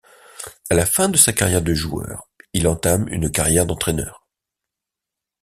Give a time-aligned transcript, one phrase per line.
[0.71, 4.25] À la fin de sa carrière de joueur, il entame une carrière d'entraîneur.